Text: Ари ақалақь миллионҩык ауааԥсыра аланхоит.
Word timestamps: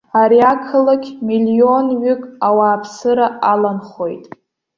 Ари 0.21 0.39
ақалақь 0.51 1.09
миллионҩык 1.27 2.21
ауааԥсыра 2.47 3.27
аланхоит. 3.51 4.23